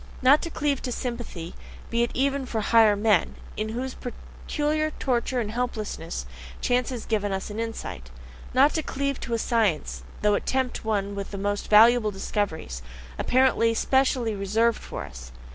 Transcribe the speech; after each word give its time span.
Not 0.23 0.41
to 0.41 0.49
cleave 0.49 0.81
to 0.81 0.89
a 0.89 0.93
sympathy, 0.93 1.53
be 1.91 2.01
it 2.01 2.09
even 2.15 2.47
for 2.47 2.59
higher 2.59 2.95
men, 2.95 3.35
into 3.55 3.75
whose 3.75 3.93
peculiar 3.93 4.89
torture 4.97 5.39
and 5.39 5.51
helplessness 5.51 6.25
chance 6.59 6.89
has 6.89 7.05
given 7.05 7.31
us 7.31 7.51
an 7.51 7.59
insight. 7.59 8.09
Not 8.51 8.73
to 8.73 8.81
cleave 8.81 9.19
to 9.19 9.35
a 9.35 9.37
science, 9.37 10.01
though 10.23 10.33
it 10.33 10.47
tempt 10.47 10.83
one 10.83 11.13
with 11.13 11.29
the 11.29 11.37
most 11.37 11.69
valuable 11.69 12.09
discoveries, 12.09 12.81
apparently 13.19 13.75
specially 13.75 14.33
reserved 14.33 14.79
for 14.81 15.03
us. 15.03 15.31